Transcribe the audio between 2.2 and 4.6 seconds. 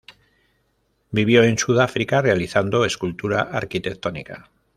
realizando escultura arquitectónica.